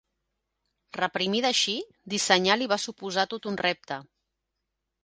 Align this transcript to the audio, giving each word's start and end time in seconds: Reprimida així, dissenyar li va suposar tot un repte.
Reprimida 0.99 1.51
així, 1.55 1.75
dissenyar 2.15 2.59
li 2.63 2.71
va 2.73 2.81
suposar 2.87 3.29
tot 3.37 3.51
un 3.53 3.63
repte. 3.67 4.01